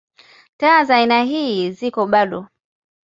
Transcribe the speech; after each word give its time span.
Taa 0.59 0.83
za 0.87 0.95
aina 0.95 1.19
ii 1.25 1.71
ziko 1.77 2.01
bado. 2.13 2.39